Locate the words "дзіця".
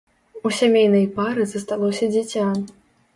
2.15-2.47